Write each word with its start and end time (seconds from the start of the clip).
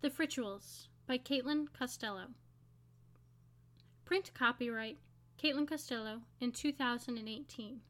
The 0.00 0.12
Rituals 0.16 0.86
by 1.08 1.18
Caitlin 1.18 1.66
Costello. 1.76 2.26
Print 4.04 4.30
copyright 4.32 4.96
Caitlin 5.42 5.66
Costello 5.66 6.20
in 6.40 6.52
2018. 6.52 7.80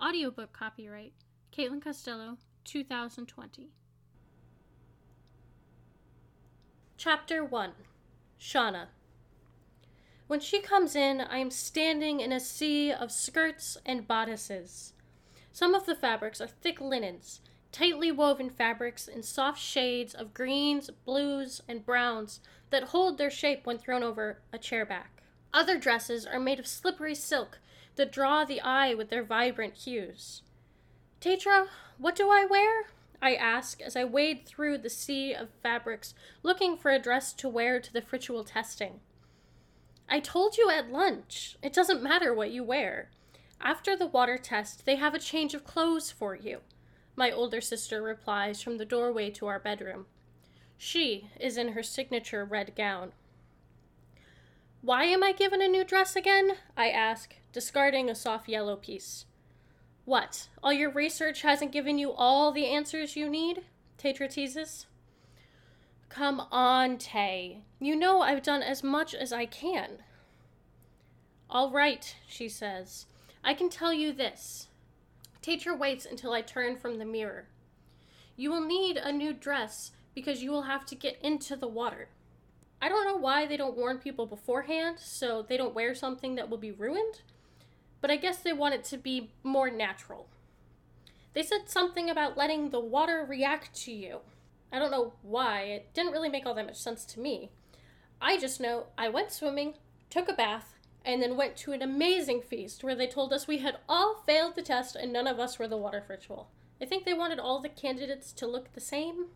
Audiobook 0.00 0.52
copyright 0.52 1.12
Caitlin 1.50 1.82
Costello 1.82 2.38
2020. 2.62 3.70
Chapter 6.96 7.44
1 7.44 7.72
Shauna. 8.40 8.86
When 10.28 10.38
she 10.38 10.60
comes 10.60 10.94
in, 10.94 11.20
I 11.20 11.38
am 11.38 11.50
standing 11.50 12.20
in 12.20 12.30
a 12.30 12.38
sea 12.38 12.92
of 12.92 13.10
skirts 13.10 13.76
and 13.84 14.06
bodices. 14.06 14.92
Some 15.50 15.74
of 15.74 15.86
the 15.86 15.96
fabrics 15.96 16.40
are 16.40 16.46
thick 16.46 16.80
linens, 16.80 17.40
tightly 17.74 18.12
woven 18.12 18.48
fabrics 18.48 19.08
in 19.08 19.20
soft 19.20 19.60
shades 19.60 20.14
of 20.14 20.32
greens, 20.32 20.90
blues, 21.04 21.60
and 21.66 21.84
browns 21.84 22.38
that 22.70 22.84
hold 22.84 23.18
their 23.18 23.30
shape 23.30 23.66
when 23.66 23.76
thrown 23.76 24.04
over 24.04 24.38
a 24.52 24.58
chair 24.58 24.86
back. 24.86 25.22
Other 25.52 25.76
dresses 25.76 26.24
are 26.24 26.38
made 26.38 26.60
of 26.60 26.68
slippery 26.68 27.16
silk 27.16 27.58
that 27.96 28.12
draw 28.12 28.44
the 28.44 28.60
eye 28.60 28.94
with 28.94 29.10
their 29.10 29.24
vibrant 29.24 29.74
hues. 29.74 30.42
Tetra, 31.20 31.66
what 31.98 32.14
do 32.14 32.30
I 32.30 32.46
wear? 32.48 32.84
I 33.20 33.34
ask 33.34 33.80
as 33.80 33.96
I 33.96 34.04
wade 34.04 34.46
through 34.46 34.78
the 34.78 34.90
sea 34.90 35.32
of 35.32 35.48
fabrics 35.60 36.14
looking 36.44 36.76
for 36.76 36.92
a 36.92 37.00
dress 37.00 37.32
to 37.34 37.48
wear 37.48 37.80
to 37.80 37.92
the 37.92 38.04
ritual 38.08 38.44
testing. 38.44 39.00
I 40.08 40.20
told 40.20 40.56
you 40.56 40.70
at 40.70 40.92
lunch. 40.92 41.56
It 41.60 41.72
doesn't 41.72 42.02
matter 42.02 42.32
what 42.32 42.52
you 42.52 42.62
wear. 42.62 43.10
After 43.60 43.96
the 43.96 44.06
water 44.06 44.38
test, 44.38 44.86
they 44.86 44.94
have 44.94 45.14
a 45.14 45.18
change 45.18 45.54
of 45.54 45.64
clothes 45.64 46.12
for 46.12 46.36
you, 46.36 46.60
my 47.16 47.30
older 47.30 47.60
sister 47.60 48.02
replies 48.02 48.60
from 48.60 48.78
the 48.78 48.84
doorway 48.84 49.30
to 49.30 49.46
our 49.46 49.58
bedroom. 49.58 50.06
She 50.76 51.28
is 51.40 51.56
in 51.56 51.68
her 51.68 51.82
signature 51.82 52.44
red 52.44 52.74
gown. 52.76 53.12
Why 54.80 55.04
am 55.04 55.22
I 55.22 55.32
given 55.32 55.62
a 55.62 55.68
new 55.68 55.84
dress 55.84 56.14
again? 56.16 56.52
I 56.76 56.90
ask, 56.90 57.34
discarding 57.52 58.10
a 58.10 58.14
soft 58.14 58.48
yellow 58.48 58.76
piece. 58.76 59.24
What? 60.04 60.48
All 60.62 60.72
your 60.72 60.90
research 60.90 61.42
hasn't 61.42 61.72
given 61.72 61.98
you 61.98 62.12
all 62.12 62.52
the 62.52 62.66
answers 62.66 63.16
you 63.16 63.28
need? 63.28 63.62
Tetra 63.98 64.30
teases. 64.30 64.86
Come 66.10 66.40
on, 66.52 66.98
Tay. 66.98 67.62
You 67.80 67.96
know 67.96 68.20
I've 68.20 68.42
done 68.42 68.62
as 68.62 68.82
much 68.82 69.14
as 69.14 69.32
I 69.32 69.46
can. 69.46 70.02
All 71.48 71.70
right, 71.70 72.14
she 72.26 72.48
says. 72.48 73.06
I 73.42 73.54
can 73.54 73.70
tell 73.70 73.92
you 73.92 74.12
this. 74.12 74.68
Tetra 75.44 75.78
waits 75.78 76.06
until 76.06 76.32
I 76.32 76.40
turn 76.40 76.78
from 76.78 76.96
the 76.98 77.04
mirror. 77.04 77.48
You 78.34 78.50
will 78.50 78.66
need 78.66 78.96
a 78.96 79.12
new 79.12 79.34
dress 79.34 79.90
because 80.14 80.42
you 80.42 80.50
will 80.50 80.62
have 80.62 80.86
to 80.86 80.94
get 80.94 81.20
into 81.20 81.54
the 81.54 81.68
water. 81.68 82.08
I 82.80 82.88
don't 82.88 83.04
know 83.04 83.18
why 83.18 83.44
they 83.44 83.58
don't 83.58 83.76
warn 83.76 83.98
people 83.98 84.24
beforehand 84.24 84.96
so 84.98 85.44
they 85.46 85.58
don't 85.58 85.74
wear 85.74 85.94
something 85.94 86.34
that 86.36 86.48
will 86.48 86.56
be 86.56 86.72
ruined, 86.72 87.20
but 88.00 88.10
I 88.10 88.16
guess 88.16 88.38
they 88.38 88.54
want 88.54 88.74
it 88.74 88.84
to 88.84 88.96
be 88.96 89.32
more 89.42 89.70
natural. 89.70 90.28
They 91.34 91.42
said 91.42 91.68
something 91.68 92.08
about 92.08 92.38
letting 92.38 92.70
the 92.70 92.80
water 92.80 93.26
react 93.28 93.74
to 93.82 93.92
you. 93.92 94.20
I 94.72 94.78
don't 94.78 94.90
know 94.90 95.12
why, 95.20 95.62
it 95.64 95.92
didn't 95.92 96.12
really 96.12 96.30
make 96.30 96.46
all 96.46 96.54
that 96.54 96.64
much 96.64 96.78
sense 96.78 97.04
to 97.04 97.20
me. 97.20 97.50
I 98.18 98.38
just 98.38 98.62
know 98.62 98.86
I 98.96 99.10
went 99.10 99.30
swimming, 99.30 99.74
took 100.08 100.30
a 100.30 100.32
bath, 100.32 100.73
and 101.04 101.22
then 101.22 101.36
went 101.36 101.56
to 101.56 101.72
an 101.72 101.82
amazing 101.82 102.40
feast 102.40 102.82
where 102.82 102.94
they 102.94 103.06
told 103.06 103.32
us 103.32 103.46
we 103.46 103.58
had 103.58 103.78
all 103.88 104.22
failed 104.26 104.54
the 104.54 104.62
test 104.62 104.96
and 104.96 105.12
none 105.12 105.26
of 105.26 105.38
us 105.38 105.58
were 105.58 105.68
the 105.68 105.76
water 105.76 106.02
ritual. 106.08 106.48
I 106.80 106.86
think 106.86 107.04
they 107.04 107.14
wanted 107.14 107.38
all 107.38 107.60
the 107.60 107.68
candidates 107.68 108.32
to 108.32 108.46
look 108.46 108.72
the 108.72 108.80
same. 108.80 109.26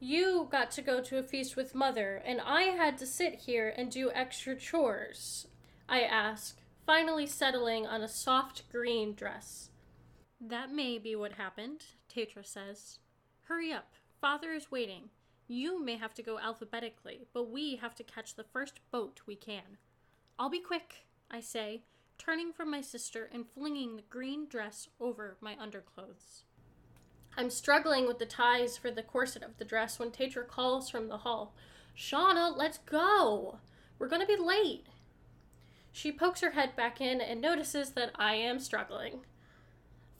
You 0.00 0.48
got 0.50 0.70
to 0.72 0.82
go 0.82 1.00
to 1.00 1.18
a 1.18 1.22
feast 1.22 1.56
with 1.56 1.74
Mother, 1.74 2.20
and 2.26 2.40
I 2.40 2.64
had 2.64 2.98
to 2.98 3.06
sit 3.06 3.34
here 3.34 3.72
and 3.76 3.90
do 3.90 4.10
extra 4.12 4.54
chores. 4.54 5.46
I 5.88 6.02
ask, 6.02 6.58
finally 6.84 7.26
settling 7.26 7.86
on 7.86 8.02
a 8.02 8.08
soft 8.08 8.70
green 8.70 9.14
dress. 9.14 9.70
That 10.40 10.70
may 10.70 10.98
be 10.98 11.16
what 11.16 11.32
happened, 11.32 11.84
Tetra 12.14 12.44
says. 12.44 12.98
Hurry 13.44 13.72
up, 13.72 13.94
Father 14.20 14.52
is 14.52 14.70
waiting. 14.70 15.10
You 15.46 15.82
may 15.82 15.96
have 15.96 16.14
to 16.14 16.22
go 16.22 16.38
alphabetically, 16.38 17.26
but 17.32 17.50
we 17.50 17.76
have 17.76 17.94
to 17.96 18.02
catch 18.02 18.34
the 18.34 18.44
first 18.44 18.80
boat 18.90 19.20
we 19.26 19.36
can. 19.36 19.78
I'll 20.38 20.50
be 20.50 20.60
quick, 20.60 21.06
I 21.34 21.40
say, 21.40 21.82
turning 22.16 22.52
from 22.52 22.70
my 22.70 22.80
sister 22.80 23.28
and 23.32 23.44
flinging 23.44 23.96
the 23.96 24.02
green 24.02 24.46
dress 24.46 24.86
over 25.00 25.36
my 25.40 25.56
underclothes. 25.58 26.44
I'm 27.36 27.50
struggling 27.50 28.06
with 28.06 28.20
the 28.20 28.24
ties 28.24 28.76
for 28.76 28.92
the 28.92 29.02
corset 29.02 29.42
of 29.42 29.58
the 29.58 29.64
dress 29.64 29.98
when 29.98 30.12
Tetra 30.12 30.46
calls 30.46 30.88
from 30.88 31.08
the 31.08 31.18
hall. 31.18 31.52
Shauna, 31.98 32.56
let's 32.56 32.78
go! 32.78 33.58
We're 33.98 34.06
gonna 34.06 34.26
be 34.26 34.36
late. 34.36 34.86
She 35.90 36.12
pokes 36.12 36.40
her 36.40 36.52
head 36.52 36.76
back 36.76 37.00
in 37.00 37.20
and 37.20 37.40
notices 37.40 37.90
that 37.94 38.12
I 38.14 38.36
am 38.36 38.60
struggling. 38.60 39.26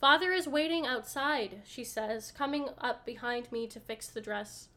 Father 0.01 0.33
is 0.33 0.49
waiting 0.49 0.85
outside, 0.85 1.61
she 1.63 1.85
says, 1.85 2.33
coming 2.33 2.67
up 2.79 3.05
behind 3.05 3.53
me 3.53 3.67
to 3.67 3.79
fix 3.79 4.07
the 4.07 4.19
dress. 4.19 4.67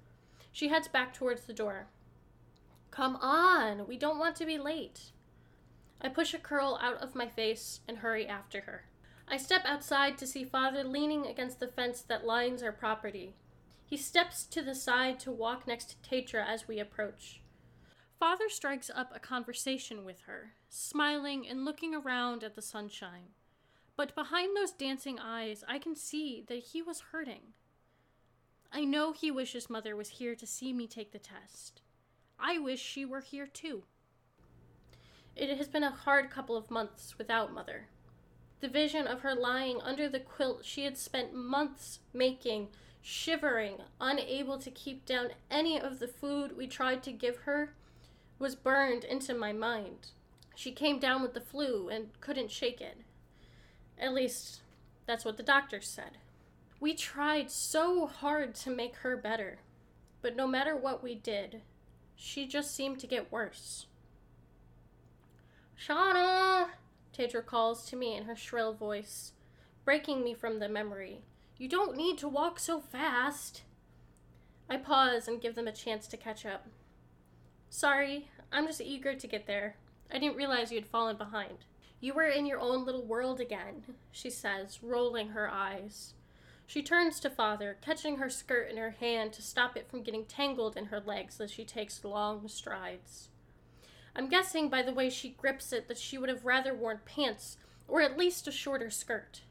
She 0.53 0.69
heads 0.69 0.87
back 0.87 1.13
towards 1.13 1.47
the 1.47 1.53
door. 1.53 1.89
Come 2.93 3.17
on, 3.17 3.89
we 3.89 3.97
don't 3.97 4.21
want 4.21 4.37
to 4.37 4.47
be 4.47 4.57
late. 4.57 5.11
I 6.01 6.09
push 6.09 6.33
a 6.33 6.39
curl 6.39 6.79
out 6.81 7.03
of 7.03 7.15
my 7.15 7.27
face 7.27 7.81
and 7.89 7.99
hurry 7.99 8.27
after 8.27 8.63
her. 8.63 8.85
I 9.27 9.37
step 9.37 9.63
outside 9.65 10.17
to 10.19 10.27
see 10.27 10.45
Father 10.45 10.85
leaning 10.85 11.27
against 11.27 11.61
the 11.61 11.69
fence 11.69 12.01
that 12.03 12.25
lines 12.25 12.63
our 12.63 12.73
property. 12.73 13.35
He 13.85 13.97
steps 13.97 14.45
to 14.45 14.63
the 14.63 14.75
side 14.75 15.19
to 15.21 15.33
walk 15.33 15.67
next 15.67 15.91
to 15.91 16.09
Tetra 16.09 16.47
as 16.47 16.69
we 16.69 16.79
approach. 16.79 17.41
Father 18.19 18.49
strikes 18.49 18.91
up 18.95 19.13
a 19.15 19.21
conversation 19.21 20.05
with 20.05 20.23
her, 20.23 20.53
smiling 20.69 21.47
and 21.49 21.65
looking 21.65 21.95
around 21.95 22.43
at 22.43 22.55
the 22.55 22.63
sunshine. 22.63 23.35
But 23.97 24.15
behind 24.15 24.57
those 24.57 24.73
dancing 24.73 25.19
eyes, 25.19 25.65
I 25.69 25.79
can 25.79 25.95
see 25.95 26.45
that 26.49 26.59
he 26.73 26.83
was 26.83 27.05
hurting. 27.13 27.55
I 28.73 28.85
know 28.85 29.13
he 29.13 29.31
wishes 29.31 29.71
Mother 29.71 29.97
was 29.97 30.11
here 30.11 30.35
to 30.35 30.47
see 30.47 30.73
me 30.73 30.87
take 30.87 31.13
the 31.13 31.19
test. 31.19 31.81
I 32.39 32.59
wish 32.59 32.81
she 32.81 33.05
were 33.05 33.21
here 33.21 33.47
too. 33.47 33.85
It 35.39 35.57
has 35.57 35.69
been 35.69 35.85
a 35.85 35.91
hard 35.91 36.31
couple 36.31 36.57
of 36.57 36.69
months 36.69 37.17
without 37.17 37.55
Mother. 37.55 37.87
The 38.59 38.67
vision 38.67 39.07
of 39.07 39.21
her 39.21 39.37
lying 39.37 39.81
under 39.81 40.09
the 40.09 40.19
quilt 40.19 40.65
she 40.65 40.83
had 40.83 40.99
spent 40.99 41.33
months 41.33 42.01
making, 42.13 42.71
shivering, 43.01 43.77
unable 44.01 44.59
to 44.59 44.71
keep 44.73 45.07
down 45.07 45.29
any 45.49 45.81
of 45.81 46.01
the 46.01 46.09
food 46.09 46.57
we 46.57 46.67
tried 46.67 47.05
to 47.05 47.13
give 47.13 47.37
her, 47.39 47.73
was 48.41 48.57
burned 48.57 49.05
into 49.05 49.33
my 49.33 49.53
mind. 49.53 50.09
She 50.57 50.73
came 50.73 50.99
down 50.99 51.23
with 51.23 51.35
the 51.35 51.41
flu 51.41 51.89
and 51.89 52.09
couldn't 52.21 52.51
shake 52.51 52.81
it. 52.81 53.03
At 53.97 54.15
least, 54.15 54.63
that's 55.07 55.25
what 55.25 55.37
the 55.37 55.45
doctor 55.45 55.81
said. 55.81 56.19
We 56.81 56.95
tried 56.95 57.53
so 57.53 58.09
hard 58.09 58.57
to 58.57 58.71
make 58.71 58.97
her 58.97 59.17
better, 59.17 59.59
but 60.21 60.35
no 60.35 60.49
matter 60.49 60.77
what 60.77 61.01
we 61.01 61.15
did, 61.15 61.63
she 62.17 62.49
just 62.49 62.75
seemed 62.75 62.99
to 62.99 63.07
get 63.07 63.31
worse. 63.31 63.87
Shauna! 65.79 66.71
Tetra 67.17 67.45
calls 67.45 67.85
to 67.87 67.97
me 67.97 68.17
in 68.17 68.25
her 68.25 68.35
shrill 68.35 68.73
voice, 68.73 69.33
breaking 69.85 70.25
me 70.25 70.35
from 70.35 70.59
the 70.59 70.69
memory. 70.69 71.23
You 71.57 71.69
don't 71.69 71.97
need 71.97 72.19
to 72.19 72.29
walk 72.29 72.59
so 72.59 72.81
fast. 72.81 73.63
I 74.69 74.77
pause 74.77 75.29
and 75.29 75.41
give 75.41 75.55
them 75.55 75.69
a 75.69 75.73
chance 75.73 76.09
to 76.09 76.17
catch 76.17 76.45
up. 76.45 76.67
Sorry, 77.71 78.29
I'm 78.51 78.67
just 78.67 78.81
eager 78.81 79.15
to 79.15 79.27
get 79.27 79.47
there. 79.47 79.77
I 80.13 80.19
didn't 80.19 80.37
realize 80.37 80.73
you 80.73 80.79
had 80.79 80.87
fallen 80.87 81.17
behind. 81.17 81.59
You 82.01 82.15
were 82.15 82.27
in 82.27 82.47
your 82.47 82.61
own 82.61 82.85
little 82.85 83.05
world 83.05 83.41
again, 83.41 83.83
she 84.11 84.31
says, 84.31 84.83
rolling 84.83 85.31
her 85.31 85.51
eyes. 85.51 86.15
She 86.67 86.83
turns 86.83 87.21
to 87.21 87.31
Father, 87.31 87.79
catching 87.81 88.17
her 88.17 88.29
skirt 88.29 88.71
in 88.71 88.77
her 88.77 88.91
hand 88.91 89.33
to 89.35 89.43
stop 89.43 89.77
it 89.77 89.89
from 89.89 90.03
getting 90.03 90.25
tangled 90.25 90.77
in 90.77 90.87
her 90.87 91.01
legs 91.01 91.41
as 91.41 91.51
she 91.51 91.65
takes 91.65 92.05
long 92.05 92.47
strides. 92.49 93.29
I'm 94.19 94.29
guessing 94.29 94.69
by 94.69 94.83
the 94.83 94.93
way 94.93 95.11
she 95.11 95.29
grips 95.29 95.73
it 95.73 95.87
that 95.87 95.97
she 95.97 96.19
would 96.19 96.29
have 96.29 96.45
rather 96.45 96.75
worn 96.75 96.99
pants, 97.05 97.57
or 97.87 98.03
at 98.03 98.19
least 98.19 98.49
a 98.49 98.53
shorter 98.53 98.91
skirt. 98.91 99.43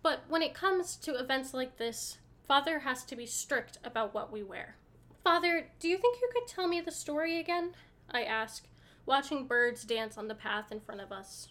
But 0.00 0.20
when 0.28 0.42
it 0.42 0.54
comes 0.54 0.94
to 0.98 1.18
events 1.18 1.52
like 1.52 1.76
this, 1.76 2.18
Father 2.46 2.78
has 2.78 3.02
to 3.06 3.16
be 3.16 3.26
strict 3.26 3.78
about 3.82 4.14
what 4.14 4.32
we 4.32 4.44
wear. 4.44 4.76
Father, 5.24 5.66
do 5.80 5.88
you 5.88 5.98
think 5.98 6.18
you 6.20 6.30
could 6.32 6.46
tell 6.46 6.68
me 6.68 6.80
the 6.80 6.92
story 6.92 7.40
again? 7.40 7.72
I 8.08 8.22
ask, 8.22 8.68
watching 9.06 9.48
birds 9.48 9.84
dance 9.84 10.16
on 10.16 10.28
the 10.28 10.36
path 10.36 10.70
in 10.70 10.78
front 10.78 11.00
of 11.00 11.10
us. 11.10 11.48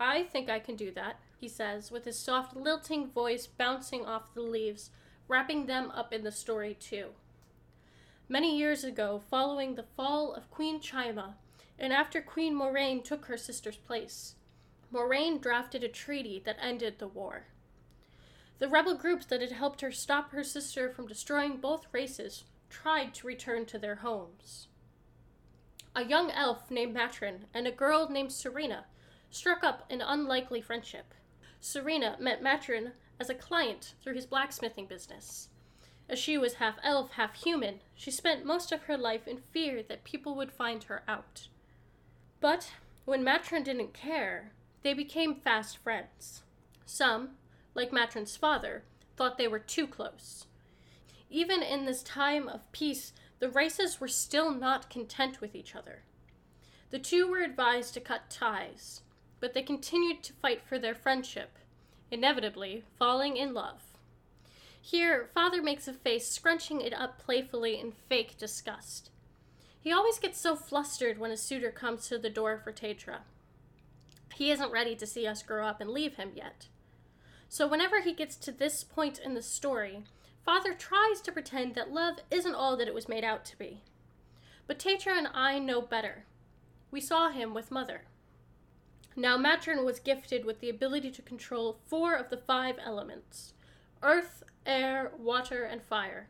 I 0.00 0.22
think 0.22 0.48
I 0.48 0.58
can 0.58 0.76
do 0.76 0.90
that, 0.92 1.20
he 1.36 1.48
says, 1.48 1.90
with 1.90 2.06
his 2.06 2.18
soft, 2.18 2.56
lilting 2.56 3.10
voice 3.10 3.46
bouncing 3.46 4.06
off 4.06 4.32
the 4.32 4.40
leaves, 4.40 4.88
wrapping 5.28 5.66
them 5.66 5.90
up 5.90 6.10
in 6.10 6.24
the 6.24 6.32
story, 6.32 6.74
too 6.80 7.08
many 8.28 8.56
years 8.56 8.84
ago 8.84 9.22
following 9.30 9.74
the 9.74 9.86
fall 9.96 10.34
of 10.34 10.50
Queen 10.50 10.80
Chima, 10.80 11.34
and 11.78 11.92
after 11.92 12.20
Queen 12.20 12.54
Moraine 12.54 13.02
took 13.02 13.26
her 13.26 13.36
sister's 13.36 13.76
place. 13.76 14.34
Moraine 14.90 15.38
drafted 15.38 15.82
a 15.82 15.88
treaty 15.88 16.42
that 16.44 16.58
ended 16.60 16.98
the 16.98 17.08
war. 17.08 17.46
The 18.58 18.68
rebel 18.68 18.94
groups 18.94 19.26
that 19.26 19.40
had 19.40 19.52
helped 19.52 19.80
her 19.80 19.92
stop 19.92 20.32
her 20.32 20.44
sister 20.44 20.90
from 20.90 21.06
destroying 21.06 21.58
both 21.58 21.86
races 21.92 22.44
tried 22.68 23.14
to 23.14 23.26
return 23.26 23.64
to 23.66 23.78
their 23.78 23.96
homes. 23.96 24.68
A 25.94 26.04
young 26.04 26.30
elf 26.30 26.70
named 26.70 26.94
Matron 26.94 27.46
and 27.54 27.66
a 27.66 27.72
girl 27.72 28.08
named 28.08 28.32
Serena 28.32 28.84
struck 29.30 29.64
up 29.64 29.84
an 29.90 30.00
unlikely 30.00 30.60
friendship. 30.60 31.14
Serena 31.60 32.16
met 32.20 32.42
Matron 32.42 32.92
as 33.20 33.30
a 33.30 33.34
client 33.34 33.94
through 34.02 34.14
his 34.14 34.26
blacksmithing 34.26 34.86
business. 34.86 35.48
As 36.08 36.18
she 36.18 36.38
was 36.38 36.54
half 36.54 36.76
elf, 36.82 37.12
half 37.12 37.34
human, 37.34 37.80
she 37.94 38.10
spent 38.10 38.44
most 38.44 38.72
of 38.72 38.82
her 38.82 38.96
life 38.96 39.28
in 39.28 39.38
fear 39.38 39.82
that 39.82 40.04
people 40.04 40.34
would 40.34 40.50
find 40.50 40.84
her 40.84 41.02
out. 41.06 41.48
But 42.40 42.72
when 43.04 43.22
Matron 43.22 43.62
didn't 43.62 43.92
care, 43.92 44.52
they 44.82 44.94
became 44.94 45.34
fast 45.34 45.76
friends. 45.78 46.42
Some, 46.86 47.30
like 47.74 47.92
Matron's 47.92 48.36
father, 48.36 48.84
thought 49.16 49.36
they 49.36 49.48
were 49.48 49.58
too 49.58 49.86
close. 49.86 50.46
Even 51.30 51.62
in 51.62 51.84
this 51.84 52.02
time 52.02 52.48
of 52.48 52.70
peace, 52.72 53.12
the 53.38 53.50
races 53.50 54.00
were 54.00 54.08
still 54.08 54.50
not 54.50 54.88
content 54.88 55.40
with 55.40 55.54
each 55.54 55.74
other. 55.74 56.02
The 56.90 56.98
two 56.98 57.28
were 57.28 57.42
advised 57.42 57.92
to 57.94 58.00
cut 58.00 58.30
ties, 58.30 59.02
but 59.40 59.52
they 59.52 59.62
continued 59.62 60.22
to 60.22 60.32
fight 60.32 60.62
for 60.62 60.78
their 60.78 60.94
friendship, 60.94 61.58
inevitably 62.10 62.84
falling 62.98 63.36
in 63.36 63.52
love. 63.52 63.87
Here, 64.80 65.28
Father 65.34 65.62
makes 65.62 65.86
a 65.88 65.92
face, 65.92 66.28
scrunching 66.28 66.80
it 66.80 66.94
up 66.94 67.18
playfully 67.18 67.78
in 67.78 67.92
fake 68.08 68.38
disgust. 68.38 69.10
He 69.80 69.92
always 69.92 70.18
gets 70.18 70.40
so 70.40 70.56
flustered 70.56 71.18
when 71.18 71.30
a 71.30 71.36
suitor 71.36 71.70
comes 71.70 72.08
to 72.08 72.18
the 72.18 72.30
door 72.30 72.58
for 72.58 72.72
Tetra. 72.72 73.18
He 74.34 74.50
isn't 74.50 74.72
ready 74.72 74.94
to 74.96 75.06
see 75.06 75.26
us 75.26 75.42
grow 75.42 75.66
up 75.66 75.80
and 75.80 75.90
leave 75.90 76.16
him 76.16 76.32
yet. 76.34 76.68
So, 77.48 77.66
whenever 77.66 78.00
he 78.00 78.12
gets 78.12 78.36
to 78.36 78.52
this 78.52 78.84
point 78.84 79.18
in 79.18 79.34
the 79.34 79.42
story, 79.42 80.04
Father 80.44 80.74
tries 80.74 81.20
to 81.22 81.32
pretend 81.32 81.74
that 81.74 81.92
love 81.92 82.16
isn't 82.30 82.54
all 82.54 82.76
that 82.76 82.88
it 82.88 82.94
was 82.94 83.08
made 83.08 83.24
out 83.24 83.44
to 83.46 83.58
be. 83.58 83.82
But 84.66 84.78
Tetra 84.78 85.16
and 85.16 85.28
I 85.32 85.58
know 85.58 85.80
better. 85.80 86.24
We 86.90 87.00
saw 87.00 87.30
him 87.30 87.54
with 87.54 87.70
Mother. 87.70 88.02
Now, 89.16 89.36
Matron 89.36 89.84
was 89.84 89.98
gifted 89.98 90.44
with 90.44 90.60
the 90.60 90.70
ability 90.70 91.10
to 91.12 91.22
control 91.22 91.80
four 91.86 92.14
of 92.14 92.30
the 92.30 92.36
five 92.36 92.76
elements 92.84 93.54
earth, 94.02 94.42
air, 94.66 95.12
water, 95.18 95.64
and 95.64 95.82
fire. 95.82 96.28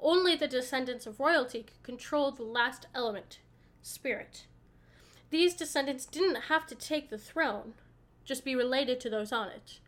Only 0.00 0.36
the 0.36 0.48
descendants 0.48 1.06
of 1.06 1.20
royalty 1.20 1.62
could 1.62 1.82
control 1.82 2.30
the 2.30 2.42
last 2.42 2.86
element, 2.94 3.40
spirit. 3.82 4.46
These 5.30 5.54
descendants 5.54 6.06
didn't 6.06 6.42
have 6.42 6.66
to 6.66 6.74
take 6.74 7.10
the 7.10 7.18
throne, 7.18 7.74
just 8.24 8.44
be 8.44 8.54
related 8.54 9.00
to 9.00 9.10
those 9.10 9.32
on 9.32 9.48
it. 9.48 9.80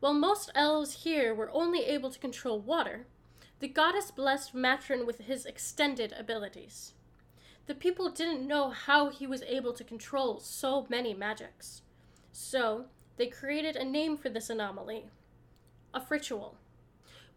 While 0.00 0.14
most 0.14 0.50
elves 0.54 1.04
here 1.04 1.34
were 1.34 1.50
only 1.52 1.84
able 1.84 2.10
to 2.10 2.18
control 2.18 2.58
water, 2.58 3.06
the 3.60 3.68
goddess 3.68 4.10
blessed 4.10 4.54
Matron 4.54 5.06
with 5.06 5.20
his 5.20 5.46
extended 5.46 6.12
abilities 6.18 6.92
the 7.66 7.74
people 7.74 8.08
didn't 8.10 8.46
know 8.46 8.70
how 8.70 9.10
he 9.10 9.26
was 9.26 9.42
able 9.42 9.72
to 9.72 9.84
control 9.84 10.38
so 10.38 10.86
many 10.88 11.12
magics. 11.12 11.82
So, 12.32 12.86
they 13.16 13.26
created 13.26 13.76
a 13.76 13.84
name 13.84 14.16
for 14.16 14.28
this 14.28 14.50
anomaly 14.50 15.06
a 15.96 16.00
fritual. 16.00 16.56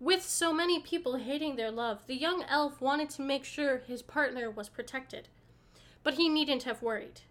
With 0.02 0.22
so 0.22 0.54
many 0.54 0.80
people 0.80 1.16
hating 1.16 1.56
their 1.56 1.72
love, 1.72 2.00
the 2.08 2.16
young 2.16 2.44
elf 2.44 2.82
wanted 2.82 3.10
to 3.12 3.22
make 3.22 3.46
sure 3.46 3.78
his 3.78 4.02
partner 4.02 4.52
was 4.52 4.68
protected. 4.68 5.30
But 6.04 6.16
he 6.16 6.28
needn't 6.28 6.64
have 6.64 6.82
worried. 6.82 7.22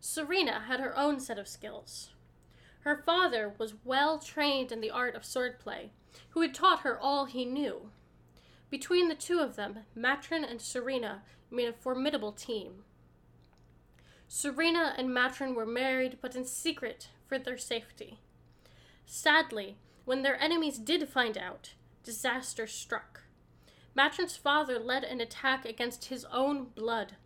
Serena 0.00 0.64
had 0.66 0.80
her 0.80 0.96
own 0.96 1.20
set 1.20 1.38
of 1.38 1.48
skills. 1.48 2.10
Her 2.80 3.02
father 3.04 3.54
was 3.58 3.74
well 3.84 4.18
trained 4.18 4.72
in 4.72 4.80
the 4.80 4.90
art 4.90 5.14
of 5.14 5.22
swordplay, 5.22 5.90
who 6.30 6.40
had 6.40 6.54
taught 6.54 6.80
her 6.80 6.98
all 6.98 7.26
he 7.26 7.44
knew. 7.44 7.90
Between 8.70 9.08
the 9.08 9.14
two 9.14 9.40
of 9.40 9.56
them, 9.56 9.80
Matron 9.94 10.44
and 10.44 10.60
Serena 10.60 11.22
made 11.50 11.68
a 11.68 11.72
formidable 11.72 12.32
team. 12.32 12.84
Serena 14.28 14.94
and 14.96 15.12
Matron 15.12 15.54
were 15.54 15.66
married, 15.66 16.18
but 16.20 16.34
in 16.34 16.44
secret 16.44 17.08
for 17.26 17.38
their 17.38 17.58
safety. 17.58 18.18
Sadly, 19.06 19.76
when 20.04 20.22
their 20.22 20.40
enemies 20.40 20.78
did 20.78 21.08
find 21.08 21.38
out, 21.38 21.74
disaster 22.02 22.66
struck. 22.66 23.22
Matron's 23.94 24.36
father 24.36 24.78
led 24.78 25.04
an 25.04 25.20
attack 25.20 25.64
against 25.64 26.06
his 26.06 26.24
own 26.26 26.64
blood. 26.74 27.16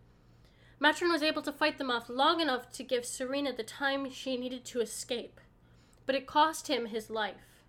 Matron 0.79 1.11
was 1.11 1.23
able 1.23 1.41
to 1.41 1.51
fight 1.51 1.77
them 1.77 1.91
off 1.91 2.09
long 2.09 2.39
enough 2.39 2.71
to 2.71 2.83
give 2.83 3.05
Serena 3.05 3.51
the 3.51 3.63
time 3.63 4.09
she 4.11 4.37
needed 4.37 4.63
to 4.65 4.81
escape, 4.81 5.41
but 6.05 6.15
it 6.15 6.27
cost 6.27 6.69
him 6.69 6.85
his 6.85 7.09
life. 7.09 7.63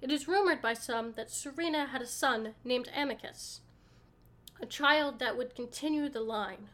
It 0.00 0.10
is 0.10 0.26
rumored 0.26 0.62
by 0.62 0.74
some 0.74 1.12
that 1.12 1.30
Serena 1.30 1.86
had 1.86 2.00
a 2.00 2.06
son 2.06 2.54
named 2.64 2.88
Amicus, 2.96 3.60
a 4.60 4.66
child 4.66 5.18
that 5.18 5.36
would 5.36 5.54
continue 5.54 6.08
the 6.08 6.20
line. 6.20 6.70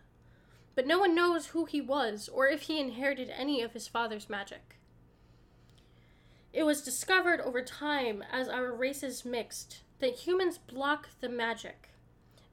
But 0.74 0.86
no 0.86 0.98
one 0.98 1.14
knows 1.14 1.48
who 1.48 1.64
he 1.64 1.80
was 1.80 2.28
or 2.28 2.46
if 2.46 2.62
he 2.62 2.78
inherited 2.78 3.30
any 3.30 3.62
of 3.62 3.72
his 3.72 3.88
father's 3.88 4.30
magic. 4.30 4.77
It 6.52 6.64
was 6.64 6.82
discovered 6.82 7.40
over 7.40 7.62
time 7.62 8.24
as 8.32 8.48
our 8.48 8.72
races 8.72 9.24
mixed 9.24 9.82
that 10.00 10.20
humans 10.26 10.58
block 10.58 11.08
the 11.20 11.28
magic, 11.28 11.90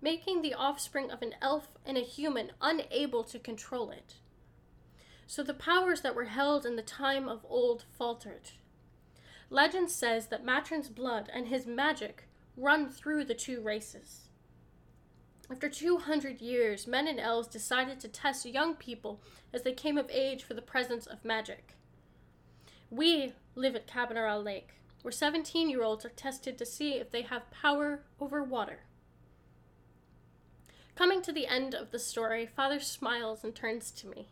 making 0.01 0.42
the 0.42 0.53
offspring 0.53 1.12
of 1.12 1.21
an 1.21 1.36
elf 1.42 1.69
and 1.86 1.97
a 1.97 2.01
human 2.01 2.51
unable 2.62 3.24
to 3.24 3.39
control 3.39 3.89
it. 3.89 4.15
So 5.27 5.44
the 5.44 5.53
powers 5.53 6.01
that 6.01 6.15
were 6.15 6.25
held 6.25 6.65
in 6.65 6.75
the 6.75 6.81
time 6.81 7.27
of 7.27 7.45
old 7.50 7.86
faltered. 7.97 8.51
Legend 9.50 9.89
says 9.89 10.27
that 10.27 10.44
Matron's 10.44 10.89
blood 10.89 11.30
and 11.33 11.48
his 11.48 11.65
magic 11.65 12.27
run 12.57 12.89
through 12.89 13.25
the 13.25 13.33
two 13.33 13.62
races. 13.62 14.27
After 15.50 15.69
200 15.69 16.41
years, 16.41 16.88
men 16.88 17.07
and 17.07 17.19
elves 17.19 17.48
decided 17.48 18.00
to 18.00 18.07
test 18.07 18.45
young 18.45 18.75
people 18.75 19.21
as 19.53 19.62
they 19.62 19.74
came 19.74 19.98
of 19.98 20.09
age 20.09 20.44
for 20.44 20.56
the 20.56 20.62
presence 20.62 21.06
of 21.06 21.24
magic. 21.24 21.75
We 22.89 23.33
live 23.56 23.75
at 23.75 23.88
Cabanarral 23.88 24.44
Lake, 24.44 24.69
where 25.02 25.12
17 25.12 25.69
year 25.69 25.84
olds 25.84 26.06
are 26.06 26.10
tested 26.10 26.57
to 26.57 26.66
see 26.66 26.94
if 26.94 27.12
they 27.12 27.22
have 27.22 27.50
power 27.52 28.02
over 28.19 28.44
water. 28.44 28.80
Coming 30.96 31.22
to 31.24 31.31
the 31.31 31.48
end 31.48 31.74
of 31.74 31.92
the 31.92 32.00
story, 32.00 32.46
Father 32.46 32.80
smiles 32.80 33.44
and 33.44 33.54
turns 33.54 33.92
to 33.92 34.07
me. 34.07 34.28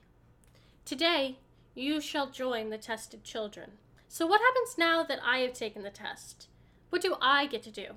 Today, 0.85 1.37
you 1.75 1.99
shall 1.99 2.29
join 2.29 2.69
the 2.69 2.77
tested 2.77 3.23
children. 3.23 3.71
So, 4.07 4.27
what 4.27 4.41
happens 4.41 4.77
now 4.77 5.03
that 5.03 5.19
I 5.25 5.39
have 5.39 5.53
taken 5.53 5.83
the 5.83 5.89
test? 5.89 6.47
What 6.89 7.01
do 7.01 7.15
I 7.21 7.47
get 7.47 7.63
to 7.63 7.71
do? 7.71 7.95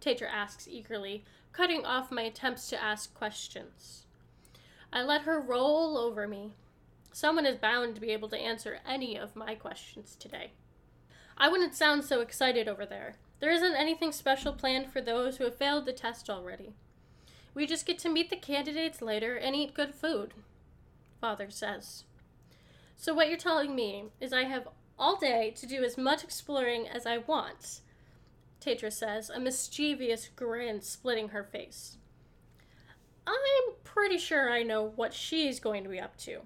Tetra 0.00 0.28
asks 0.32 0.66
eagerly, 0.66 1.24
cutting 1.52 1.84
off 1.84 2.10
my 2.10 2.22
attempts 2.22 2.68
to 2.68 2.82
ask 2.82 3.12
questions. 3.14 4.06
I 4.92 5.02
let 5.02 5.22
her 5.22 5.40
roll 5.40 5.98
over 5.98 6.26
me. 6.26 6.52
Someone 7.12 7.46
is 7.46 7.56
bound 7.56 7.94
to 7.94 8.00
be 8.00 8.10
able 8.10 8.28
to 8.30 8.38
answer 8.38 8.78
any 8.86 9.16
of 9.16 9.36
my 9.36 9.54
questions 9.54 10.16
today. 10.18 10.52
I 11.38 11.48
wouldn't 11.48 11.74
sound 11.74 12.04
so 12.04 12.20
excited 12.20 12.66
over 12.66 12.84
there. 12.84 13.14
There 13.38 13.52
isn't 13.52 13.76
anything 13.76 14.10
special 14.10 14.52
planned 14.52 14.92
for 14.92 15.00
those 15.00 15.36
who 15.36 15.44
have 15.44 15.54
failed 15.54 15.86
the 15.86 15.92
test 15.92 16.28
already. 16.28 16.72
We 17.54 17.66
just 17.66 17.86
get 17.86 17.98
to 18.00 18.08
meet 18.08 18.28
the 18.28 18.36
candidates 18.36 19.00
later 19.00 19.36
and 19.36 19.54
eat 19.54 19.72
good 19.72 19.94
food, 19.94 20.34
Father 21.20 21.48
says. 21.48 22.04
So, 22.96 23.14
what 23.14 23.28
you're 23.28 23.38
telling 23.38 23.76
me 23.76 24.06
is 24.20 24.32
I 24.32 24.44
have 24.44 24.66
all 24.98 25.16
day 25.16 25.52
to 25.56 25.66
do 25.66 25.84
as 25.84 25.96
much 25.96 26.24
exploring 26.24 26.88
as 26.88 27.06
I 27.06 27.18
want, 27.18 27.80
Tetra 28.60 28.92
says, 28.92 29.30
a 29.30 29.38
mischievous 29.38 30.28
grin 30.34 30.80
splitting 30.82 31.28
her 31.28 31.44
face. 31.44 31.96
I'm 33.24 33.74
pretty 33.84 34.18
sure 34.18 34.50
I 34.50 34.64
know 34.64 34.92
what 34.96 35.14
she's 35.14 35.60
going 35.60 35.84
to 35.84 35.90
be 35.90 36.00
up 36.00 36.16
to. 36.18 36.40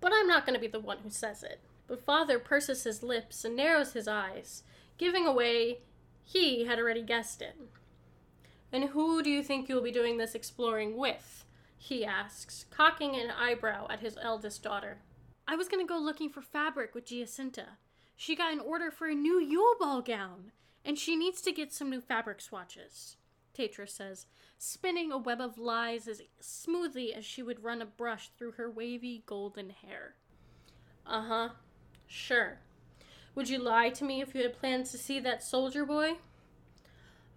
But 0.00 0.12
I'm 0.14 0.28
not 0.28 0.46
going 0.46 0.54
to 0.54 0.60
be 0.60 0.68
the 0.68 0.78
one 0.78 0.98
who 0.98 1.10
says 1.10 1.42
it. 1.42 1.60
But 1.90 2.04
Father 2.04 2.38
purses 2.38 2.84
his 2.84 3.02
lips 3.02 3.44
and 3.44 3.56
narrows 3.56 3.94
his 3.94 4.06
eyes, 4.06 4.62
giving 4.96 5.26
away 5.26 5.80
he 6.22 6.64
had 6.64 6.78
already 6.78 7.02
guessed 7.02 7.42
it. 7.42 7.56
And 8.70 8.90
who 8.90 9.24
do 9.24 9.28
you 9.28 9.42
think 9.42 9.68
you'll 9.68 9.82
be 9.82 9.90
doing 9.90 10.16
this 10.16 10.36
exploring 10.36 10.96
with? 10.96 11.44
he 11.76 12.04
asks, 12.04 12.66
cocking 12.70 13.16
an 13.16 13.32
eyebrow 13.32 13.88
at 13.90 13.98
his 14.00 14.16
eldest 14.22 14.62
daughter. 14.62 14.98
I 15.48 15.56
was 15.56 15.66
going 15.66 15.84
to 15.84 15.92
go 15.92 15.98
looking 15.98 16.30
for 16.30 16.42
fabric 16.42 16.94
with 16.94 17.06
Giacinta. 17.06 17.78
She 18.14 18.36
got 18.36 18.52
an 18.52 18.60
order 18.60 18.92
for 18.92 19.08
a 19.08 19.14
new 19.14 19.40
Yule 19.40 19.74
Ball 19.80 20.00
gown, 20.00 20.52
and 20.84 20.96
she 20.96 21.16
needs 21.16 21.40
to 21.40 21.52
get 21.52 21.72
some 21.72 21.90
new 21.90 22.00
fabric 22.00 22.40
swatches. 22.40 23.16
Tetra 23.52 23.88
says, 23.88 24.26
spinning 24.58 25.10
a 25.10 25.18
web 25.18 25.40
of 25.40 25.58
lies 25.58 26.06
as 26.06 26.22
smoothly 26.38 27.12
as 27.12 27.24
she 27.24 27.42
would 27.42 27.64
run 27.64 27.82
a 27.82 27.86
brush 27.86 28.30
through 28.38 28.52
her 28.52 28.70
wavy 28.70 29.24
golden 29.26 29.70
hair. 29.70 30.14
Uh 31.04 31.22
huh. 31.22 31.48
Sure. 32.12 32.58
Would 33.36 33.48
you 33.48 33.60
lie 33.60 33.90
to 33.90 34.04
me 34.04 34.20
if 34.20 34.34
you 34.34 34.42
had 34.42 34.58
plans 34.58 34.90
to 34.90 34.98
see 34.98 35.20
that 35.20 35.44
soldier 35.44 35.86
boy? 35.86 36.14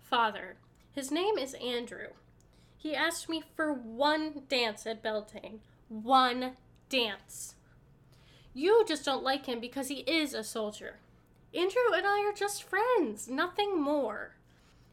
Father, 0.01 0.55
his 0.91 1.11
name 1.11 1.37
is 1.37 1.53
Andrew. 1.53 2.07
He 2.75 2.95
asked 2.95 3.29
me 3.29 3.43
for 3.55 3.71
one 3.71 4.41
dance 4.49 4.87
at 4.87 5.03
Beltane. 5.03 5.59
One 5.89 6.53
dance. 6.89 7.53
You 8.55 8.83
just 8.87 9.05
don't 9.05 9.23
like 9.23 9.45
him 9.45 9.59
because 9.59 9.89
he 9.89 9.99
is 9.99 10.33
a 10.33 10.43
soldier. 10.43 10.95
Andrew 11.53 11.93
and 11.95 12.07
I 12.07 12.25
are 12.27 12.35
just 12.35 12.63
friends, 12.63 13.29
nothing 13.29 13.79
more. 13.79 14.37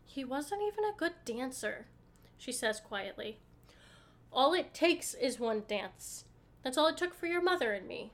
He 0.05 0.25
wasn't 0.25 0.63
even 0.63 0.85
a 0.85 0.97
good 0.97 1.15
dancer. 1.25 1.87
she 2.37 2.53
says 2.53 2.81
quietly. 2.81 3.39
All 4.31 4.53
it 4.53 4.75
takes 4.75 5.15
is 5.15 5.41
one 5.41 5.63
dance. 5.67 6.27
That's 6.63 6.77
all 6.77 6.89
it 6.89 6.99
took 6.99 7.15
for 7.15 7.27
your 7.27 7.43
mother 7.43 7.73
and 7.73 7.89
me. 7.89 8.13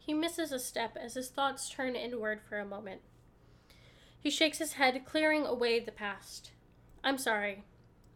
He 0.00 0.14
misses 0.14 0.50
a 0.50 0.58
step 0.58 0.96
as 1.00 1.14
his 1.14 1.28
thoughts 1.28 1.68
turn 1.68 1.94
inward 1.94 2.40
for 2.42 2.58
a 2.58 2.64
moment. 2.64 3.02
He 4.18 4.30
shakes 4.30 4.58
his 4.58 4.72
head, 4.72 5.04
clearing 5.04 5.46
away 5.46 5.78
the 5.78 5.92
past. 5.92 6.50
I'm 7.04 7.18
sorry. 7.18 7.62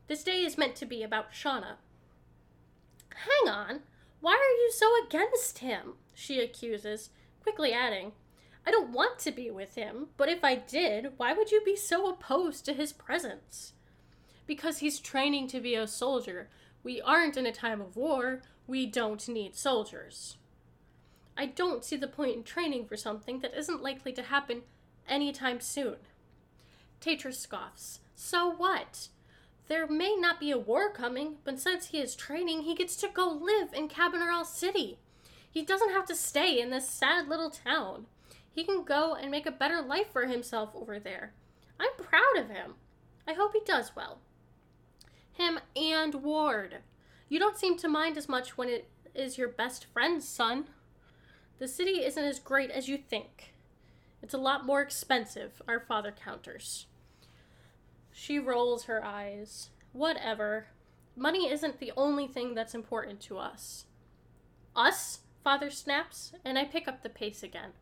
This 0.09 0.25
day 0.25 0.45
is 0.45 0.59
meant 0.59 0.75
to 0.77 0.87
be 0.87 1.03
about 1.03 1.33
Shauna. 1.33 1.77
Hang 3.15 3.53
on. 3.53 3.81
Why 4.21 4.33
are 4.33 4.57
you 4.63 4.73
so 4.73 4.91
against 5.07 5.59
him? 5.59 5.95
She 6.15 6.41
accuses, 6.41 7.11
quickly 7.43 7.73
adding, 7.73 8.13
I 8.67 8.71
don't 8.71 8.93
want 8.93 9.19
to 9.21 9.31
be 9.31 9.51
with 9.51 9.75
him, 9.75 10.09
but 10.17 10.29
if 10.29 10.43
I 10.43 10.57
did, 10.57 11.13
why 11.19 11.33
would 11.35 11.53
you 11.53 11.63
be 11.65 11.77
so 11.77 12.09
opposed 12.09 12.65
to 12.65 12.73
his 12.73 12.93
presence? 12.93 13.75
Because 14.47 14.79
he's 14.79 14.99
training 14.99 15.49
to 15.49 15.61
be 15.61 15.75
a 15.75 15.87
soldier. 15.87 16.49
We 16.83 17.01
aren't 17.01 17.37
in 17.37 17.47
a 17.47 17.53
time 17.53 17.81
of 17.81 17.97
war. 17.97 18.43
We 18.67 18.87
don't 18.87 19.27
need 19.29 19.55
soldiers. 19.57 20.39
I 21.37 21.47
don't 21.47 21.85
see 21.85 21.97
the 21.97 22.07
point 22.07 22.37
in 22.37 22.43
training 22.45 22.87
for 22.87 22.97
something 22.97 23.41
that 23.41 23.57
isn't 23.57 23.83
likely 23.83 24.13
to 24.13 24.23
happen 24.23 24.63
anytime 25.09 25.61
soon. 25.61 25.97
Tetra 27.01 27.35
scoffs. 27.35 28.01
So 28.15 28.51
what? 28.51 29.09
There 29.67 29.87
may 29.87 30.15
not 30.15 30.39
be 30.39 30.51
a 30.51 30.59
war 30.59 30.91
coming, 30.93 31.37
but 31.45 31.59
since 31.59 31.87
he 31.87 31.99
is 31.99 32.15
training, 32.15 32.63
he 32.63 32.75
gets 32.75 32.97
to 32.97 33.09
go 33.09 33.29
live 33.29 33.73
in 33.73 33.89
Cabernet 33.89 34.47
City. 34.47 34.99
He 35.51 35.63
doesn't 35.63 35.93
have 35.93 36.07
to 36.07 36.15
stay 36.15 36.61
in 36.61 36.71
this 36.71 36.89
sad 36.89 37.29
little 37.29 37.51
town. 37.51 38.07
He 38.51 38.65
can 38.65 38.85
go 38.85 39.15
and 39.15 39.31
make 39.31 39.47
a 39.47 39.53
better 39.53 39.81
life 39.81 40.13
for 40.13 40.27
himself 40.27 40.71
over 40.75 40.99
there. 40.99 41.33
I'm 41.81 41.93
proud 41.97 42.37
of 42.37 42.51
him. 42.51 42.75
I 43.27 43.33
hope 43.33 43.53
he 43.53 43.61
does 43.65 43.97
well. 43.97 44.19
Him 45.33 45.59
and 45.75 46.15
Ward. 46.17 46.77
You 47.29 47.39
don't 47.39 47.59
seem 47.59 47.77
to 47.79 47.89
mind 47.89 48.17
as 48.17 48.29
much 48.29 48.57
when 48.57 48.69
it 48.69 48.89
is 49.15 49.39
your 49.39 49.49
best 49.49 49.87
friend's 49.93 50.29
son. 50.29 50.67
The 51.59 51.69
city 51.69 52.05
isn't 52.05 52.25
as 52.25 52.39
great 52.39 52.71
as 52.71 52.89
you 52.89 52.97
think. 52.97 53.55
It's 54.23 54.35
a 54.35 54.39
lot 54.39 54.67
more 54.67 54.81
expensive, 54.81 55.63
our 55.69 55.81
father 55.81 56.13
counters. 56.13 56.87
She 58.11 58.39
rolls 58.39 58.85
her 58.85 59.05
eyes. 59.05 59.71
Whatever. 59.93 60.67
Money 61.17 61.51
isn't 61.51 61.79
the 61.79 61.93
only 61.97 62.27
thing 62.27 62.55
that's 62.55 62.75
important 62.75 63.21
to 63.23 63.39
us. 63.39 63.85
Us? 64.75 65.21
Father 65.45 65.71
snaps, 65.71 66.33
and 66.43 66.59
I 66.59 66.65
pick 66.65 66.89
up 66.89 67.03
the 67.03 67.11
pace 67.11 67.43
again. 67.43 67.73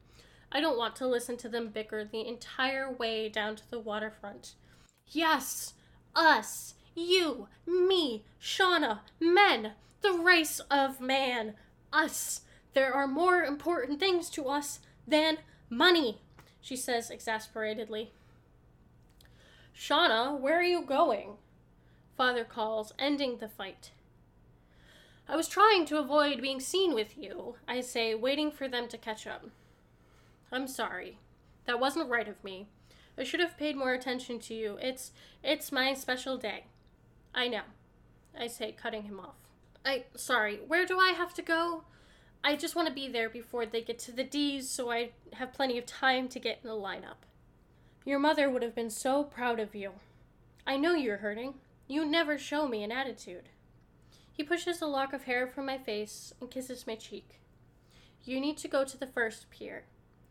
I 0.50 0.60
don't 0.60 0.76
want 0.76 0.96
to 0.96 1.06
listen 1.06 1.36
to 1.38 1.48
them 1.48 1.68
bicker 1.68 2.04
the 2.04 2.26
entire 2.26 2.90
way 2.90 3.28
down 3.28 3.54
to 3.54 3.70
the 3.70 3.78
waterfront. 3.78 4.54
Yes, 5.06 5.74
us, 6.14 6.74
you, 6.94 7.46
me, 7.64 8.24
Shauna, 8.40 9.00
men, 9.20 9.72
the 10.00 10.12
race 10.12 10.60
of 10.70 11.00
man, 11.00 11.54
us. 11.92 12.40
There 12.74 12.92
are 12.92 13.06
more 13.06 13.42
important 13.42 14.00
things 14.00 14.30
to 14.30 14.48
us 14.48 14.80
than 15.06 15.38
money, 15.68 16.18
she 16.60 16.76
says 16.76 17.10
exasperatedly. 17.10 18.12
Shauna, 19.76 20.38
where 20.38 20.58
are 20.58 20.62
you 20.62 20.82
going? 20.82 21.36
Father 22.16 22.44
calls, 22.44 22.92
ending 22.98 23.38
the 23.38 23.48
fight. 23.48 23.90
I 25.28 25.36
was 25.36 25.48
trying 25.48 25.86
to 25.86 25.98
avoid 25.98 26.42
being 26.42 26.60
seen 26.60 26.94
with 26.94 27.16
you, 27.16 27.56
I 27.66 27.80
say, 27.80 28.14
waiting 28.14 28.50
for 28.50 28.68
them 28.68 28.88
to 28.88 28.98
catch 28.98 29.26
up. 29.26 29.46
I'm 30.50 30.68
sorry. 30.68 31.18
That 31.66 31.80
wasn't 31.80 32.10
right 32.10 32.28
of 32.28 32.42
me. 32.44 32.66
I 33.16 33.24
should 33.24 33.40
have 33.40 33.56
paid 33.56 33.76
more 33.76 33.92
attention 33.92 34.38
to 34.40 34.54
you. 34.54 34.78
It's 34.80 35.12
it's 35.42 35.72
my 35.72 35.94
special 35.94 36.36
day. 36.36 36.64
I 37.34 37.48
know. 37.48 37.62
I 38.38 38.46
say, 38.46 38.72
cutting 38.72 39.04
him 39.04 39.20
off. 39.20 39.36
I 39.84 40.04
sorry, 40.16 40.60
where 40.66 40.86
do 40.86 40.98
I 40.98 41.10
have 41.10 41.34
to 41.34 41.42
go? 41.42 41.84
I 42.44 42.56
just 42.56 42.74
want 42.74 42.88
to 42.88 42.94
be 42.94 43.08
there 43.08 43.28
before 43.28 43.66
they 43.66 43.82
get 43.82 43.98
to 44.00 44.12
the 44.12 44.24
D's 44.24 44.68
so 44.68 44.90
I 44.90 45.10
have 45.34 45.52
plenty 45.52 45.78
of 45.78 45.86
time 45.86 46.28
to 46.28 46.40
get 46.40 46.58
in 46.62 46.68
the 46.68 46.74
lineup. 46.74 47.24
Your 48.04 48.18
mother 48.18 48.50
would 48.50 48.62
have 48.62 48.74
been 48.74 48.90
so 48.90 49.22
proud 49.22 49.60
of 49.60 49.74
you. 49.74 49.92
I 50.66 50.76
know 50.76 50.94
you're 50.94 51.18
hurting. 51.18 51.54
You 51.86 52.04
never 52.04 52.36
show 52.36 52.66
me 52.66 52.82
an 52.82 52.90
attitude. 52.90 53.48
He 54.32 54.42
pushes 54.42 54.82
a 54.82 54.86
lock 54.86 55.12
of 55.12 55.24
hair 55.24 55.46
from 55.46 55.66
my 55.66 55.78
face 55.78 56.32
and 56.40 56.50
kisses 56.50 56.86
my 56.86 56.96
cheek. 56.96 57.40
You 58.24 58.40
need 58.40 58.56
to 58.58 58.68
go 58.68 58.84
to 58.84 58.98
the 58.98 59.06
first 59.06 59.50
pier. 59.50 59.84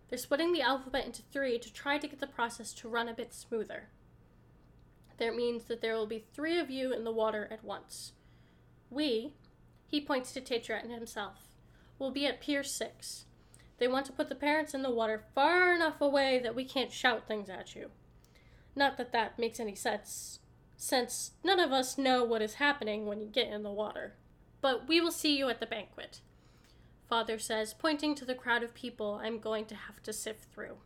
They're 0.10 0.18
splitting 0.18 0.52
the 0.52 0.62
alphabet 0.62 1.06
into 1.06 1.22
three 1.22 1.60
to 1.60 1.72
try 1.72 1.98
to 1.98 2.08
get 2.08 2.20
the 2.20 2.28
process 2.28 2.74
to 2.74 2.90
run 2.90 3.08
a 3.08 3.14
bit 3.14 3.34
smoother. 3.34 3.88
That 5.18 5.36
means 5.36 5.66
that 5.66 5.82
there 5.82 5.96
will 5.96 6.08
be 6.08 6.26
three 6.34 6.60
of 6.60 6.70
you 6.70 6.92
in 6.92 7.06
the 7.06 7.12
water 7.12 7.48
at 7.52 7.64
once. 7.64 8.12
We, 8.90 9.34
he 9.88 10.02
points 10.02 10.34
to 10.34 10.42
Tetra 10.42 10.82
and 10.82 10.92
himself, 10.92 11.51
will 12.02 12.12
be 12.12 12.26
at 12.26 12.42
Pier 12.42 12.64
6. 12.64 13.26
They 13.78 13.88
want 13.88 14.06
to 14.08 14.12
put 14.12 14.28
the 14.28 14.36
parents 14.36 14.74
in 14.74 14.82
the 14.82 14.92
water 14.92 15.24
far 15.34 15.74
enough 15.74 16.02
away 16.02 16.40
that 16.40 16.56
we 16.56 16.66
can't 16.66 16.92
shout 16.92 17.28
things 17.28 17.50
at 17.50 17.76
you. 17.76 17.92
Not 18.76 18.98
that 18.98 19.14
that 19.14 19.40
makes 19.40 19.60
any 19.60 19.76
sense, 19.76 20.40
since 20.76 21.32
none 21.44 21.60
of 21.60 21.72
us 21.72 21.98
know 21.98 22.24
what 22.26 22.42
is 22.42 22.56
happening 22.56 23.06
when 23.06 23.22
you 23.22 23.28
get 23.28 23.48
in 23.48 23.64
the 23.64 23.72
water. 23.72 24.16
But 24.60 24.88
we 24.88 25.00
will 25.00 25.12
see 25.12 25.38
you 25.38 25.50
at 25.50 25.60
the 25.60 25.66
banquet 25.66 26.20
father 27.12 27.38
says, 27.38 27.74
pointing 27.74 28.16
to 28.16 28.24
the 28.24 28.34
crowd 28.34 28.64
of 28.64 28.74
people 28.74 29.20
I'm 29.22 29.40
going 29.40 29.66
to 29.66 29.76
have 29.76 30.02
to 30.04 30.14
sift 30.14 30.46
through. 30.46 30.78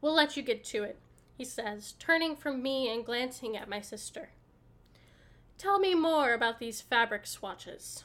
We'll 0.00 0.14
let 0.14 0.38
you 0.38 0.42
get 0.42 0.64
to 0.64 0.84
it, 0.84 0.98
he 1.36 1.44
says, 1.44 1.92
turning 1.98 2.34
from 2.34 2.62
me 2.62 2.90
and 2.90 3.04
glancing 3.04 3.54
at 3.54 3.68
my 3.68 3.82
sister. 3.82 4.30
Tell 5.58 5.78
me 5.78 5.94
more 5.94 6.32
about 6.32 6.60
these 6.60 6.80
fabric 6.80 7.26
swatches. 7.26 8.04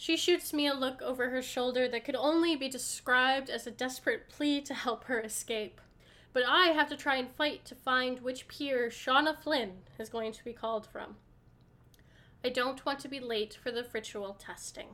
She 0.00 0.16
shoots 0.16 0.52
me 0.52 0.68
a 0.68 0.74
look 0.74 1.02
over 1.02 1.30
her 1.30 1.42
shoulder 1.42 1.88
that 1.88 2.04
could 2.04 2.14
only 2.14 2.54
be 2.54 2.68
described 2.68 3.50
as 3.50 3.66
a 3.66 3.72
desperate 3.72 4.28
plea 4.28 4.60
to 4.60 4.72
help 4.72 5.04
her 5.04 5.20
escape. 5.20 5.80
But 6.32 6.44
I 6.46 6.68
have 6.68 6.88
to 6.90 6.96
try 6.96 7.16
and 7.16 7.28
fight 7.28 7.64
to 7.64 7.74
find 7.74 8.20
which 8.20 8.46
pier 8.46 8.90
Shauna 8.90 9.36
Flynn 9.36 9.78
is 9.98 10.08
going 10.08 10.30
to 10.34 10.44
be 10.44 10.52
called 10.52 10.86
from. 10.86 11.16
I 12.44 12.48
don't 12.48 12.86
want 12.86 13.00
to 13.00 13.08
be 13.08 13.18
late 13.18 13.58
for 13.60 13.72
the 13.72 13.84
ritual 13.92 14.34
testing. 14.34 14.90